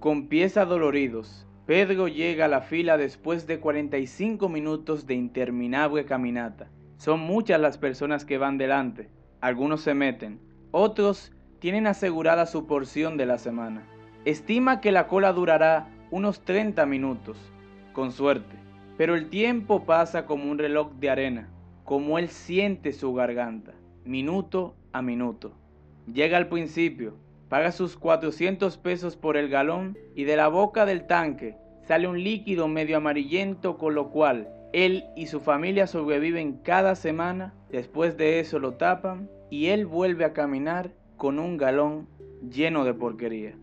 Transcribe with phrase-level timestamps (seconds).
[0.00, 6.70] Con pies adoloridos, Pedro llega a la fila después de 45 minutos de interminable caminata.
[6.96, 9.10] Son muchas las personas que van delante.
[9.42, 10.40] Algunos se meten,
[10.70, 13.86] otros tienen asegurada su porción de la semana.
[14.24, 17.36] Estima que la cola durará unos 30 minutos,
[17.92, 18.56] con suerte.
[18.96, 21.50] Pero el tiempo pasa como un reloj de arena,
[21.84, 23.74] como él siente su garganta,
[24.06, 25.52] minuto a minuto.
[26.10, 27.16] Llega al principio,
[27.50, 32.22] paga sus 400 pesos por el galón y de la boca del tanque sale un
[32.22, 38.38] líquido medio amarillento con lo cual él y su familia sobreviven cada semana, después de
[38.38, 42.06] eso lo tapan y él vuelve a caminar con un galón
[42.48, 43.56] lleno de porquería.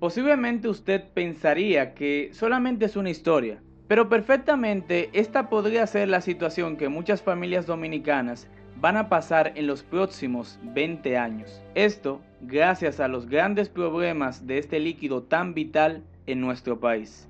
[0.00, 6.76] Posiblemente usted pensaría que solamente es una historia, pero perfectamente esta podría ser la situación
[6.76, 8.48] que muchas familias dominicanas
[8.82, 11.62] van a pasar en los próximos 20 años.
[11.76, 17.28] Esto gracias a los grandes problemas de este líquido tan vital en nuestro país.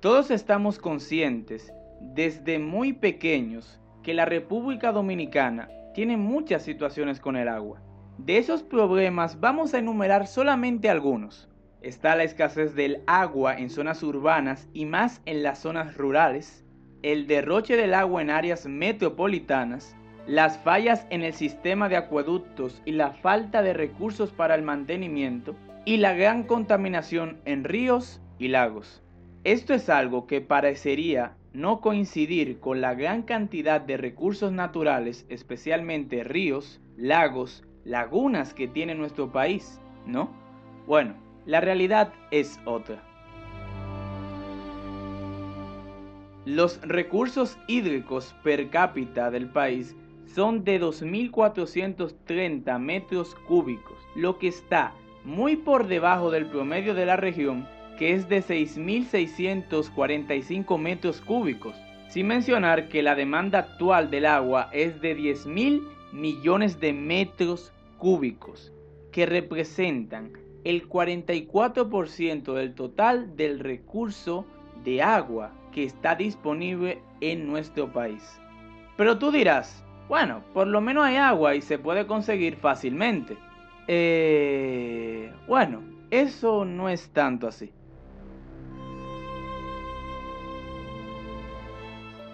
[0.00, 7.48] Todos estamos conscientes desde muy pequeños que la República Dominicana tiene muchas situaciones con el
[7.48, 7.82] agua.
[8.16, 11.50] De esos problemas vamos a enumerar solamente algunos.
[11.82, 16.64] Está la escasez del agua en zonas urbanas y más en las zonas rurales,
[17.04, 19.94] el derroche del agua en áreas metropolitanas,
[20.26, 25.54] las fallas en el sistema de acueductos y la falta de recursos para el mantenimiento,
[25.84, 29.02] y la gran contaminación en ríos y lagos.
[29.44, 36.24] Esto es algo que parecería no coincidir con la gran cantidad de recursos naturales, especialmente
[36.24, 40.30] ríos, lagos, lagunas que tiene nuestro país, ¿no?
[40.86, 43.13] Bueno, la realidad es otra.
[46.46, 54.92] Los recursos hídricos per cápita del país son de 2.430 metros cúbicos, lo que está
[55.24, 57.66] muy por debajo del promedio de la región
[57.96, 61.74] que es de 6.645 metros cúbicos,
[62.08, 65.80] sin mencionar que la demanda actual del agua es de 10.000
[66.12, 68.70] millones de metros cúbicos,
[69.12, 70.32] que representan
[70.64, 74.44] el 44% del total del recurso
[74.82, 78.40] de agua que está disponible en nuestro país.
[78.96, 83.36] Pero tú dirás, bueno, por lo menos hay agua y se puede conseguir fácilmente.
[83.88, 87.72] Eh, bueno, eso no es tanto así.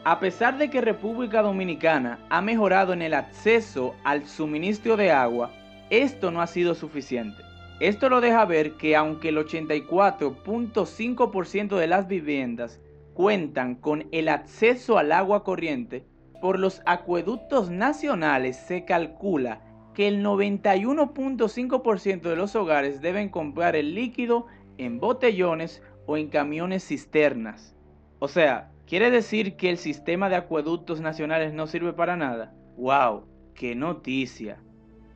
[0.05, 5.51] A pesar de que República Dominicana ha mejorado en el acceso al suministro de agua,
[5.89, 7.43] esto no ha sido suficiente.
[7.81, 12.79] Esto lo deja ver que aunque el 84.5% de las viviendas
[13.21, 16.07] cuentan con el acceso al agua corriente,
[16.41, 19.61] por los acueductos nacionales se calcula
[19.93, 24.47] que el 91.5% de los hogares deben comprar el líquido
[24.79, 27.77] en botellones o en camiones cisternas.
[28.21, 32.55] O sea, ¿Quiere decir que el sistema de acueductos nacionales no sirve para nada?
[32.79, 33.25] ¡Wow!
[33.55, 34.59] ¡Qué noticia!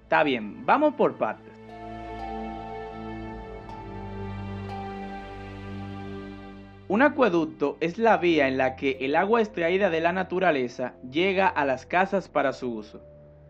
[0.03, 1.54] Está bien, vamos por partes.
[6.87, 11.49] Un acueducto es la vía en la que el agua extraída de la naturaleza llega
[11.49, 13.01] a las casas para su uso.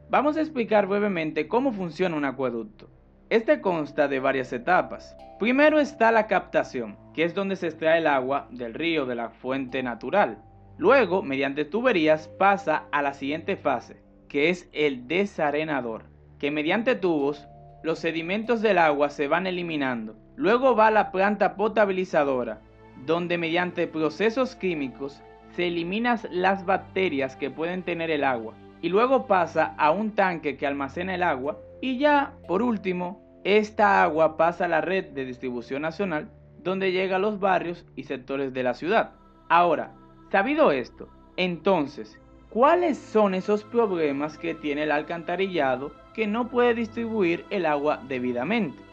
[0.09, 2.89] Vamos a explicar brevemente cómo funciona un acueducto.
[3.31, 5.17] Este consta de varias etapas.
[5.41, 9.31] Primero está la captación, que es donde se extrae el agua del río de la
[9.31, 10.39] fuente natural.
[10.79, 16.05] Luego, mediante tuberías, pasa a la siguiente fase, que es el desarenador,
[16.39, 17.49] que mediante tubos
[17.83, 20.15] los sedimentos del agua se van eliminando.
[20.37, 22.61] Luego va la planta potabilizadora,
[23.07, 25.21] donde mediante procesos químicos
[25.57, 28.55] se eliminan las bacterias que pueden tener el agua.
[28.83, 34.03] Y luego pasa a un tanque que almacena el agua y ya, por último, esta
[34.03, 36.31] agua pasa a la red de distribución nacional
[36.65, 39.13] donde llega a los barrios y sectores de la ciudad.
[39.49, 39.93] Ahora,
[40.33, 42.19] sabido esto, entonces,
[42.49, 48.84] ¿cuáles son esos problemas que tiene el alcantarillado que no puede distribuir el agua debidamente?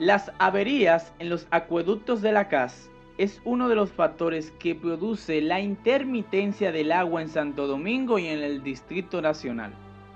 [0.00, 2.88] Las averías en los acueductos de la CAS
[3.18, 8.26] es uno de los factores que produce la intermitencia del agua en Santo Domingo y
[8.28, 9.74] en el Distrito Nacional.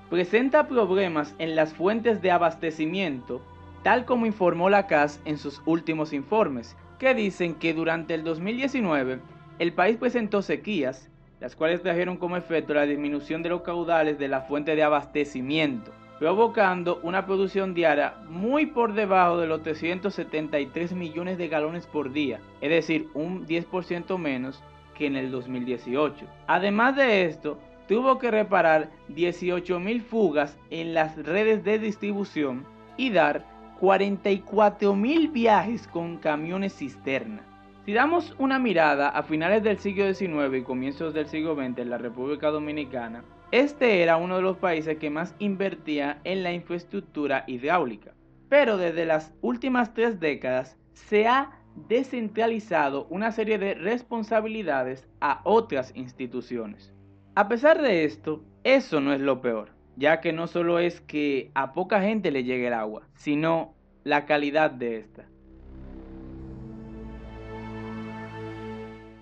[0.09, 3.43] Presenta problemas en las fuentes de abastecimiento,
[3.83, 9.21] tal como informó la CAS en sus últimos informes, que dicen que durante el 2019
[9.59, 11.11] el país presentó sequías,
[11.41, 15.93] las cuales trajeron como efecto la disminución de los caudales de la fuente de abastecimiento
[16.19, 22.41] provocando una producción diaria muy por debajo de los 373 millones de galones por día,
[22.61, 24.63] es decir, un 10% menos
[24.95, 26.27] que en el 2018.
[26.47, 27.59] Además de esto,
[27.89, 32.65] tuvo que reparar 18.000 fugas en las redes de distribución
[32.97, 33.45] y dar
[33.81, 37.43] 44.000 viajes con camiones cisterna.
[37.85, 41.91] Si damos una mirada a finales del siglo XIX y comienzos del siglo XX en
[41.91, 47.45] la República Dominicana, este era uno de los países que más invertía en la infraestructura
[47.47, 48.13] hidráulica.
[48.49, 51.53] Pero desde las últimas tres décadas se ha
[51.89, 56.93] descentralizado una serie de responsabilidades a otras instituciones.
[57.37, 61.53] A pesar de esto, eso no es lo peor, ya que no solo es que
[61.55, 65.27] a poca gente le llegue el agua, sino la calidad de esta.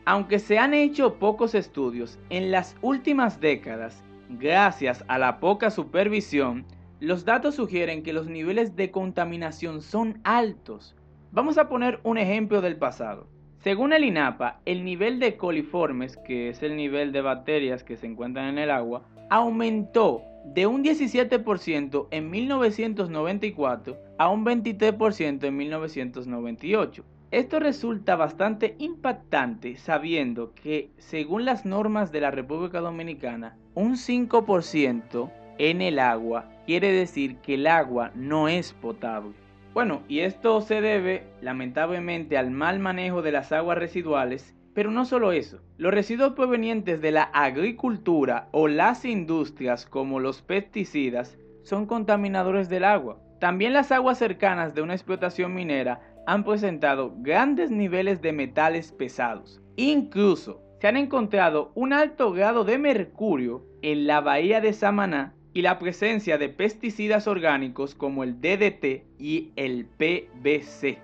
[0.06, 4.02] Aunque se han hecho pocos estudios, en las últimas décadas,
[4.38, 6.64] gracias a la poca supervisión,
[7.00, 10.94] los datos sugieren que los niveles de contaminación son altos.
[11.32, 13.26] Vamos a poner un ejemplo del pasado.
[13.58, 18.06] Según el INAPA, el nivel de coliformes, que es el nivel de bacterias que se
[18.06, 27.04] encuentran en el agua, aumentó de un 17% en 1994 a un 23% en 1998.
[27.32, 35.32] Esto resulta bastante impactante sabiendo que, según las normas de la República Dominicana, un 5%
[35.56, 39.32] en el agua quiere decir que el agua no es potable.
[39.72, 45.06] Bueno, y esto se debe lamentablemente al mal manejo de las aguas residuales, pero no
[45.06, 45.62] solo eso.
[45.78, 52.84] Los residuos provenientes de la agricultura o las industrias como los pesticidas son contaminadores del
[52.84, 53.22] agua.
[53.40, 59.60] También las aguas cercanas de una explotación minera han presentado grandes niveles de metales pesados.
[59.76, 65.62] Incluso se han encontrado un alto grado de mercurio en la bahía de Samaná y
[65.62, 70.98] la presencia de pesticidas orgánicos como el DDT y el PBC.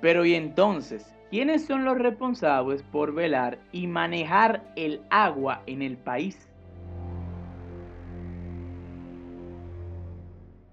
[0.00, 1.14] Pero ¿y entonces?
[1.30, 6.48] ¿Quiénes son los responsables por velar y manejar el agua en el país?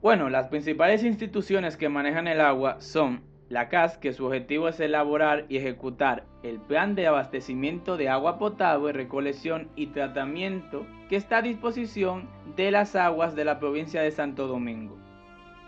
[0.01, 4.79] Bueno, las principales instituciones que manejan el agua son la CAS, que su objetivo es
[4.79, 11.37] elaborar y ejecutar el plan de abastecimiento de agua potable, recolección y tratamiento que está
[11.37, 14.97] a disposición de las aguas de la provincia de Santo Domingo.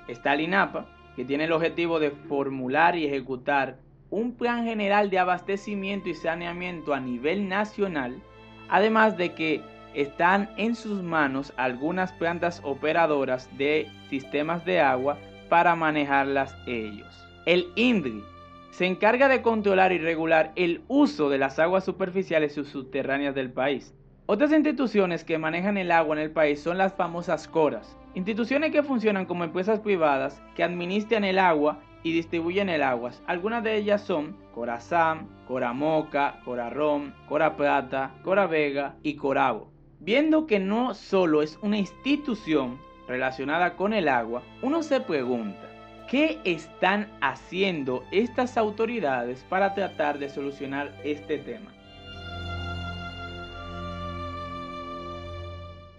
[0.08, 3.78] Está el INAPA, que tiene el objetivo de formular y ejecutar
[4.10, 8.22] un plan general de abastecimiento y saneamiento a nivel nacional,
[8.70, 9.62] además de que
[9.94, 15.18] están en sus manos algunas plantas operadoras de sistemas de agua
[15.50, 17.29] para manejarlas ellos.
[17.46, 18.24] El INDRI
[18.72, 23.52] se encarga de controlar y regular el uso de las aguas superficiales y subterráneas del
[23.52, 23.94] país.
[24.26, 28.84] Otras instituciones que manejan el agua en el país son las famosas CORAS, instituciones que
[28.84, 33.12] funcionan como empresas privadas que administran el agua y distribuyen el agua.
[33.26, 39.72] Algunas de ellas son Corazam, Coramoca, Corarrom, Cora Plata, Cora Vega y Corabo.
[40.00, 45.69] Viendo que no solo es una institución relacionada con el agua, uno se pregunta,
[46.10, 51.72] ¿Qué están haciendo estas autoridades para tratar de solucionar este tema?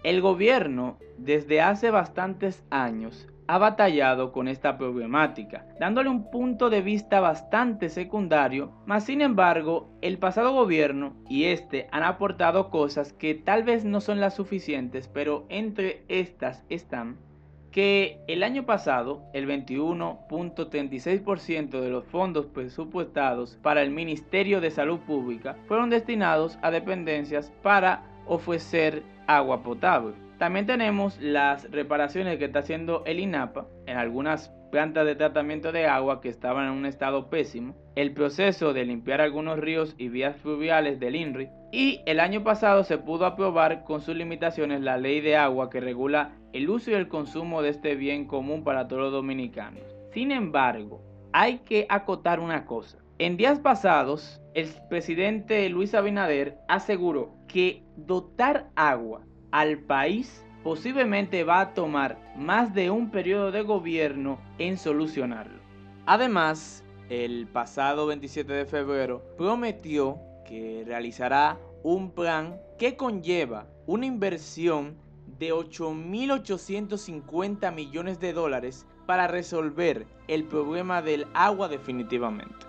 [0.03, 6.81] El gobierno desde hace bastantes años ha batallado con esta problemática, dándole un punto de
[6.81, 13.33] vista bastante secundario, mas sin embargo, el pasado gobierno y este han aportado cosas que
[13.33, 17.30] tal vez no son las suficientes, pero entre estas están
[17.71, 24.99] que el año pasado el 21.36% de los fondos presupuestados para el Ministerio de Salud
[24.99, 30.13] Pública fueron destinados a dependencias para ofrecer agua potable.
[30.37, 35.85] También tenemos las reparaciones que está haciendo el INAPA en algunas plantas de tratamiento de
[35.85, 40.37] agua que estaban en un estado pésimo, el proceso de limpiar algunos ríos y vías
[40.37, 45.21] fluviales del INRI y el año pasado se pudo aprobar con sus limitaciones la ley
[45.21, 49.03] de agua que regula el uso y el consumo de este bien común para todos
[49.03, 49.83] los dominicanos.
[50.13, 51.01] Sin embargo,
[51.33, 52.97] hay que acotar una cosa.
[53.19, 61.59] En días pasados, el presidente Luis Abinader aseguró que dotar agua al país posiblemente va
[61.61, 65.59] a tomar más de un periodo de gobierno en solucionarlo.
[66.05, 74.95] Además, el pasado 27 de febrero prometió que realizará un plan que conlleva una inversión
[75.39, 82.65] de 8.850 millones de dólares para resolver el problema del agua definitivamente.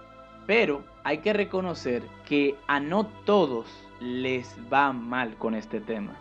[0.47, 3.67] Pero hay que reconocer que a no todos
[4.01, 6.19] les va mal con este tema.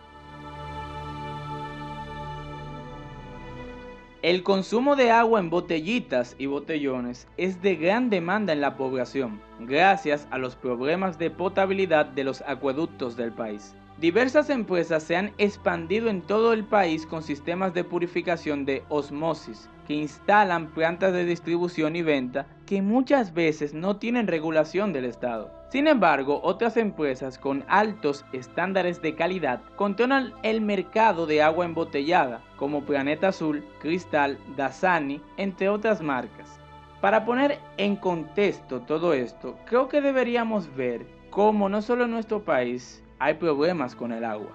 [4.23, 9.41] El consumo de agua en botellitas y botellones es de gran demanda en la población,
[9.61, 13.73] gracias a los problemas de potabilidad de los acueductos del país.
[14.01, 19.69] Diversas empresas se han expandido en todo el país con sistemas de purificación de osmosis,
[19.85, 25.53] que instalan plantas de distribución y venta que muchas veces no tienen regulación del Estado.
[25.69, 32.41] Sin embargo, otras empresas con altos estándares de calidad controlan el mercado de agua embotellada,
[32.55, 36.59] como Planeta Azul, Cristal, Dasani, entre otras marcas.
[37.01, 43.03] Para poner en contexto todo esto, creo que deberíamos ver cómo no solo nuestro país
[43.21, 44.49] hay problemas con el agua,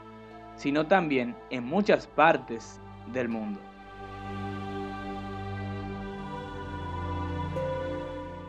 [0.57, 2.81] sino también en muchas partes
[3.13, 3.61] del mundo.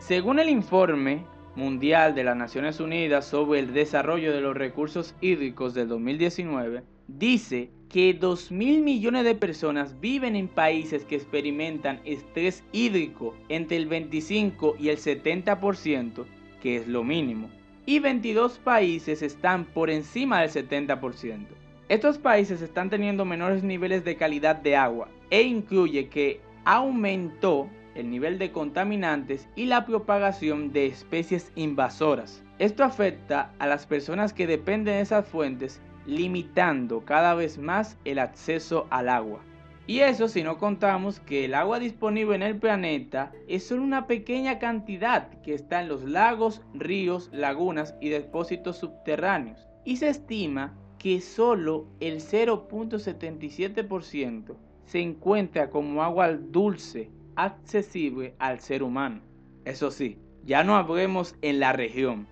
[0.00, 5.72] Según el informe mundial de las Naciones Unidas sobre el desarrollo de los recursos hídricos
[5.72, 12.64] del 2019, dice que 2 mil millones de personas viven en países que experimentan estrés
[12.72, 16.24] hídrico entre el 25 y el 70%,
[16.60, 17.50] que es lo mínimo,
[17.88, 21.46] y 22 países están por encima del 70%.
[21.88, 28.10] Estos países están teniendo menores niveles de calidad de agua e incluye que aumentó el
[28.10, 32.44] nivel de contaminantes y la propagación de especies invasoras.
[32.58, 38.18] Esto afecta a las personas que dependen de esas fuentes, limitando cada vez más el
[38.18, 39.40] acceso al agua.
[39.88, 44.06] Y eso si no contamos que el agua disponible en el planeta es solo una
[44.06, 49.66] pequeña cantidad que está en los lagos, ríos, lagunas y depósitos subterráneos.
[49.86, 58.82] Y se estima que solo el 0.77% se encuentra como agua dulce accesible al ser
[58.82, 59.22] humano.
[59.64, 62.26] Eso sí, ya no hablemos en la región.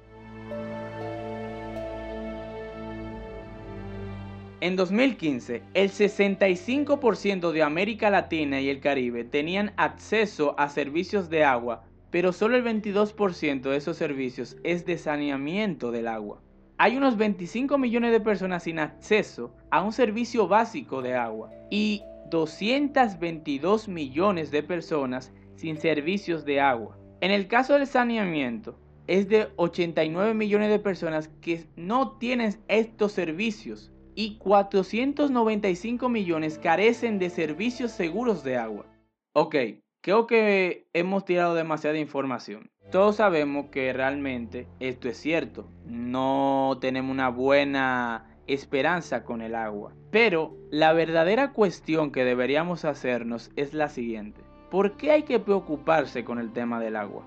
[4.63, 11.45] En 2015, el 65% de América Latina y el Caribe tenían acceso a servicios de
[11.45, 16.41] agua, pero solo el 22% de esos servicios es de saneamiento del agua.
[16.79, 22.01] Hay unos 25 millones de personas sin acceso a un servicio básico de agua y
[22.31, 26.97] 222 millones de personas sin servicios de agua.
[27.21, 33.13] En el caso del saneamiento, es de 89 millones de personas que no tienen estos
[33.13, 38.87] servicios y 495 millones carecen de servicios seguros de agua.
[39.35, 39.55] Ok,
[40.01, 42.71] creo que hemos tirado demasiada información.
[42.91, 45.69] Todos sabemos que realmente esto es cierto.
[45.85, 49.93] No tenemos una buena esperanza con el agua.
[50.11, 54.41] Pero la verdadera cuestión que deberíamos hacernos es la siguiente.
[54.71, 57.25] ¿Por qué hay que preocuparse con el tema del agua?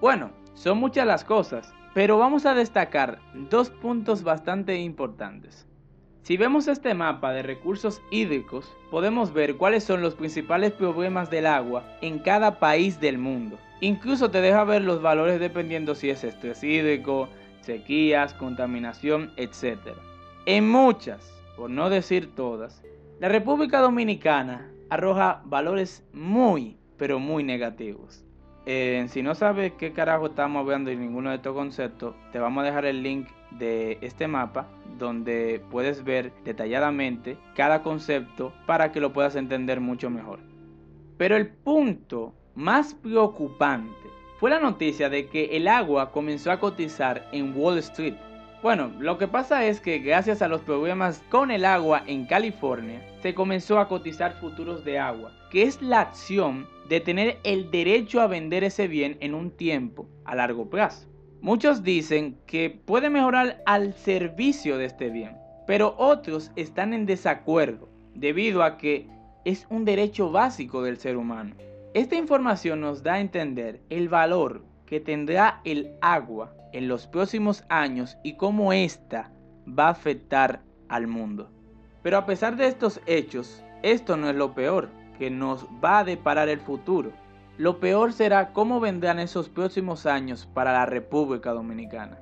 [0.00, 5.66] Bueno, son muchas las cosas, pero vamos a destacar dos puntos bastante importantes.
[6.22, 11.46] Si vemos este mapa de recursos hídricos, podemos ver cuáles son los principales problemas del
[11.46, 13.58] agua en cada país del mundo.
[13.80, 17.28] Incluso te deja ver los valores dependiendo si es estrés hídrico,
[17.60, 19.78] sequías, contaminación, etc.
[20.46, 22.82] En muchas, por no decir todas,
[23.20, 28.24] la República Dominicana arroja valores muy, pero muy negativos.
[28.66, 32.62] Eh, si no sabes qué carajo estamos hablando de ninguno de estos conceptos, te vamos
[32.62, 34.66] a dejar el link de este mapa
[34.98, 40.40] donde puedes ver detalladamente cada concepto para que lo puedas entender mucho mejor.
[41.18, 47.28] Pero el punto más preocupante fue la noticia de que el agua comenzó a cotizar
[47.32, 48.14] en Wall Street.
[48.64, 53.06] Bueno, lo que pasa es que gracias a los problemas con el agua en California,
[53.20, 58.22] se comenzó a cotizar futuros de agua, que es la acción de tener el derecho
[58.22, 61.06] a vender ese bien en un tiempo a largo plazo.
[61.42, 67.90] Muchos dicen que puede mejorar al servicio de este bien, pero otros están en desacuerdo
[68.14, 69.10] debido a que
[69.44, 71.54] es un derecho básico del ser humano.
[71.92, 77.64] Esta información nos da a entender el valor que tendrá el agua en los próximos
[77.68, 79.30] años y cómo ésta
[79.66, 81.48] va a afectar al mundo.
[82.02, 86.04] Pero a pesar de estos hechos, esto no es lo peor que nos va a
[86.04, 87.12] deparar el futuro.
[87.58, 92.18] Lo peor será cómo vendrán esos próximos años para la República Dominicana.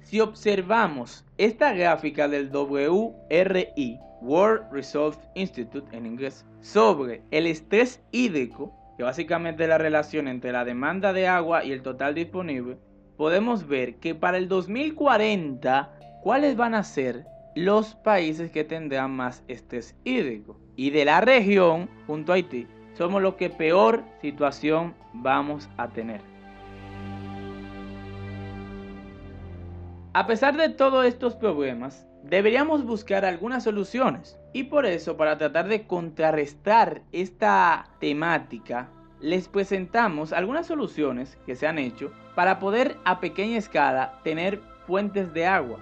[0.00, 8.72] Si observamos esta gráfica del WRI, World Resource Institute en inglés, sobre el estrés hídrico,
[8.96, 12.78] que básicamente la relación entre la demanda de agua y el total disponible,
[13.16, 15.90] podemos ver que para el 2040,
[16.22, 20.58] ¿cuáles van a ser los países que tendrán más estrés hídrico?
[20.76, 26.20] Y de la región, junto a Haití, somos los que peor situación vamos a tener.
[30.14, 34.38] A pesar de todos estos problemas, deberíamos buscar algunas soluciones.
[34.52, 38.88] Y por eso, para tratar de contrarrestar esta temática,
[39.20, 45.32] les presentamos algunas soluciones que se han hecho para poder a pequeña escala tener fuentes
[45.32, 45.78] de agua.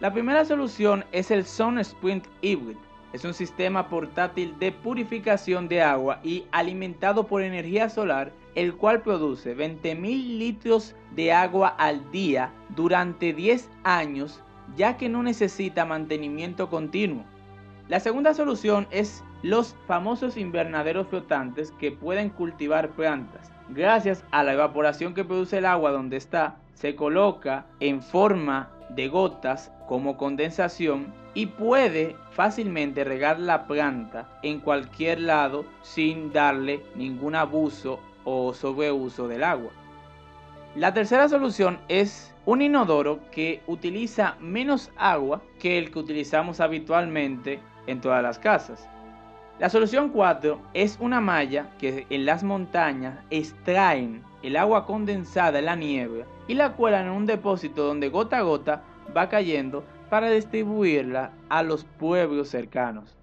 [0.00, 2.76] La primera solución es el Sun Sprint Hybrid.
[3.12, 9.00] Es un sistema portátil de purificación de agua y alimentado por energía solar, el cual
[9.00, 14.42] produce 20.000 litros de agua al día durante 10 años,
[14.76, 17.24] ya que no necesita mantenimiento continuo.
[17.88, 23.52] La segunda solución es los famosos invernaderos flotantes que pueden cultivar plantas.
[23.68, 29.08] Gracias a la evaporación que produce el agua donde está, se coloca en forma de
[29.08, 37.34] gotas como condensación y puede fácilmente regar la planta en cualquier lado sin darle ningún
[37.34, 39.70] abuso o sobreuso del agua.
[40.76, 47.60] La tercera solución es un inodoro que utiliza menos agua que el que utilizamos habitualmente
[47.86, 48.86] en todas las casas.
[49.58, 55.64] La solución 4 es una malla que en las montañas extraen el agua condensada en
[55.64, 58.82] la nieve y la cuelan en un depósito donde gota a gota
[59.16, 63.16] va cayendo para distribuirla a los pueblos cercanos.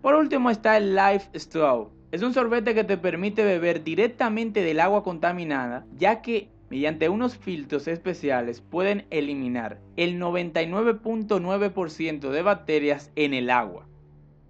[0.00, 1.90] Por último está el Life Straw.
[2.10, 7.36] Es un sorbete que te permite beber directamente del agua contaminada, ya que mediante unos
[7.36, 13.86] filtros especiales pueden eliminar el 99.9% de bacterias en el agua.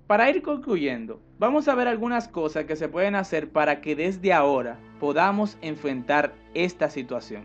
[0.07, 4.33] Para ir concluyendo, vamos a ver algunas cosas que se pueden hacer para que desde
[4.33, 7.43] ahora podamos enfrentar esta situación.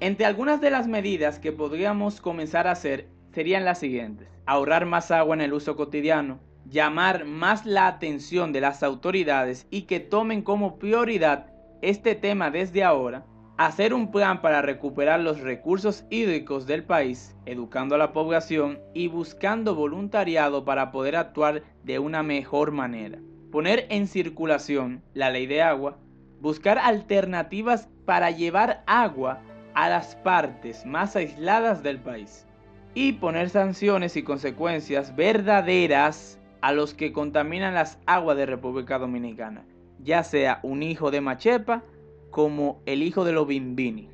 [0.00, 4.28] Entre algunas de las medidas que podríamos comenzar a hacer serían las siguientes.
[4.44, 9.82] Ahorrar más agua en el uso cotidiano, llamar más la atención de las autoridades y
[9.82, 11.46] que tomen como prioridad
[11.82, 17.94] este tema desde ahora, hacer un plan para recuperar los recursos hídricos del país, educando
[17.94, 23.18] a la población y buscando voluntariado para poder actuar de una mejor manera.
[23.52, 25.98] Poner en circulación la ley de agua,
[26.40, 29.40] buscar alternativas para llevar agua
[29.74, 32.46] a las partes más aisladas del país
[32.94, 39.66] y poner sanciones y consecuencias verdaderas a los que contaminan las aguas de República Dominicana,
[39.98, 41.82] ya sea un hijo de Machepa
[42.30, 44.08] como el hijo de los Bimbini.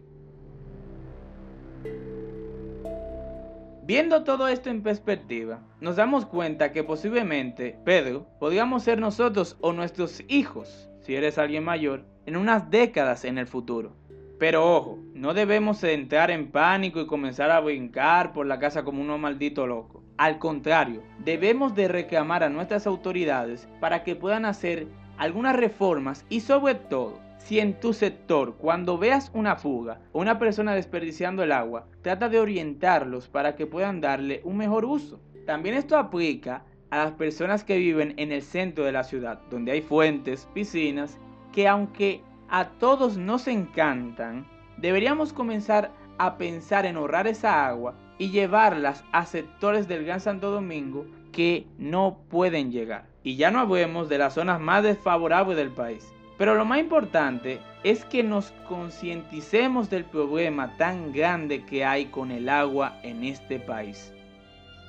[3.87, 9.73] Viendo todo esto en perspectiva, nos damos cuenta que posiblemente, Pedro, podríamos ser nosotros o
[9.73, 13.93] nuestros hijos, si eres alguien mayor, en unas décadas en el futuro.
[14.41, 19.03] Pero ojo, no debemos entrar en pánico y comenzar a brincar por la casa como
[19.03, 20.00] uno maldito loco.
[20.21, 26.41] Al contrario, debemos de reclamar a nuestras autoridades para que puedan hacer algunas reformas y
[26.41, 31.53] sobre todo, si en tu sector, cuando veas una fuga o una persona desperdiciando el
[31.53, 35.23] agua, trata de orientarlos para que puedan darle un mejor uso.
[35.47, 39.73] También esto aplica a las personas que viven en el centro de la ciudad, donde
[39.73, 41.19] hay fuentes, piscinas,
[41.51, 48.31] que aunque a todos nos encantan, deberíamos comenzar a pensar en ahorrar esa agua y
[48.31, 53.07] llevarlas a sectores del Gran Santo Domingo que no pueden llegar.
[53.23, 56.07] Y ya no hablemos de las zonas más desfavorables del país.
[56.37, 62.31] Pero lo más importante es que nos concienticemos del problema tan grande que hay con
[62.33, 64.13] el agua en este país.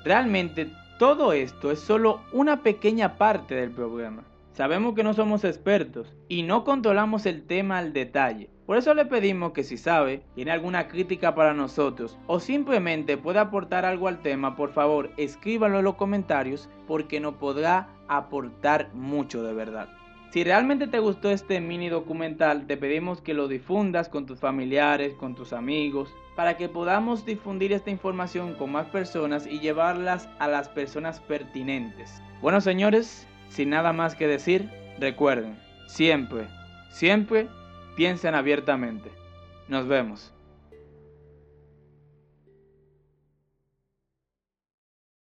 [0.04, 4.22] Realmente todo esto es solo una pequeña parte del problema.
[4.52, 8.50] Sabemos que no somos expertos y no controlamos el tema al detalle.
[8.66, 13.38] Por eso le pedimos que si sabe, tiene alguna crítica para nosotros o simplemente puede
[13.38, 19.42] aportar algo al tema, por favor escríbalo en los comentarios porque nos podrá aportar mucho
[19.42, 19.88] de verdad.
[20.32, 25.14] Si realmente te gustó este mini documental, te pedimos que lo difundas con tus familiares,
[25.14, 30.48] con tus amigos, para que podamos difundir esta información con más personas y llevarlas a
[30.48, 32.22] las personas pertinentes.
[32.40, 36.46] Bueno señores, sin nada más que decir, recuerden, siempre,
[36.90, 37.48] siempre
[37.96, 39.10] piensen abiertamente.
[39.68, 40.32] Nos vemos.